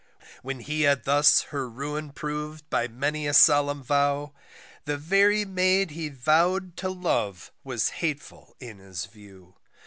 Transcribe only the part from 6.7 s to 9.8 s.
to love was hateful in his view.